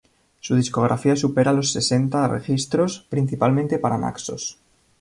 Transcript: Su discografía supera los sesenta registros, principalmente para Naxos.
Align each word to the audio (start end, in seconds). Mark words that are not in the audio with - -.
Su 0.39 0.55
discografía 0.55 1.15
supera 1.15 1.53
los 1.53 1.71
sesenta 1.73 2.27
registros, 2.27 3.05
principalmente 3.07 3.77
para 3.77 3.99
Naxos. 3.99 4.57